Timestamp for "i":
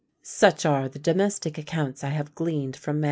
2.03-2.09